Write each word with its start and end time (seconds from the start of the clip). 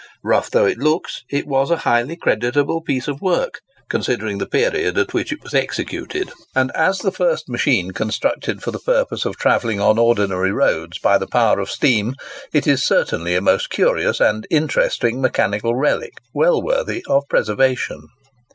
Rough 0.23 0.49
though 0.49 0.65
it 0.65 0.79
looks, 0.79 1.21
it 1.29 1.45
was 1.45 1.69
a 1.69 1.77
highly 1.85 2.15
creditable 2.15 2.81
piece 2.81 3.07
of 3.07 3.21
work, 3.21 3.59
considering 3.87 4.39
the 4.39 4.47
period 4.47 4.97
at 4.97 5.13
which 5.13 5.31
it 5.31 5.43
was 5.43 5.53
executed; 5.53 6.31
and 6.55 6.71
as 6.71 6.97
the 6.97 7.11
first 7.11 7.43
actual 7.43 7.51
machine 7.51 7.91
constructed 7.91 8.63
for 8.63 8.71
the 8.71 8.79
purpose 8.79 9.25
of 9.25 9.37
travelling 9.37 9.79
on 9.79 9.99
ordinary 9.99 10.51
roads 10.51 10.97
by 10.97 11.19
the 11.19 11.27
power 11.27 11.59
of 11.59 11.69
steam, 11.69 12.15
it 12.51 12.65
is 12.65 12.83
certainly 12.83 13.35
a 13.35 13.41
most 13.41 13.69
curious 13.69 14.19
and 14.19 14.47
interesting 14.49 15.21
mechanical 15.21 15.75
relic, 15.75 16.13
well 16.33 16.63
worthy 16.63 17.05
of 17.07 17.29
preservation. 17.29 18.07